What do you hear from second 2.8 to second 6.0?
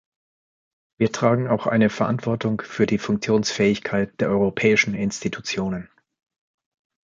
die Funktionsfähigkeit der europäischen Institutionen.